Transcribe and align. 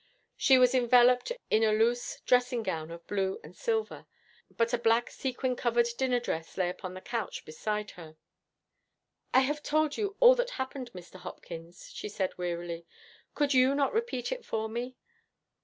She 0.35 0.57
was 0.57 0.73
enveloped 0.73 1.31
in 1.51 1.63
a 1.63 1.71
loose 1.71 2.21
dressing 2.25 2.63
gown 2.63 2.89
of 2.89 3.05
blue 3.05 3.39
and 3.43 3.55
silver, 3.55 4.07
but 4.49 4.73
a 4.73 4.79
black 4.79 5.11
sequin 5.11 5.55
covered 5.55 5.85
dinner 5.95 6.19
dress 6.19 6.57
lay 6.57 6.69
upon 6.71 6.95
the 6.95 7.01
couch 7.01 7.45
beside 7.45 7.91
her. 7.91 8.17
'I 9.31 9.39
have 9.41 9.61
told 9.61 9.97
you 9.97 10.17
all 10.19 10.33
that 10.33 10.49
happened, 10.57 10.91
Mr. 10.93 11.19
Hopkins,' 11.19 11.91
she 11.93 12.09
said, 12.09 12.35
wearily. 12.35 12.87
'Could 13.35 13.53
you 13.53 13.75
not 13.75 13.93
repeat 13.93 14.31
it 14.31 14.43
for 14.43 14.67
me? 14.67 14.95